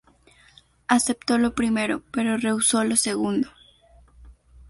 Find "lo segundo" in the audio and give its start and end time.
2.83-3.49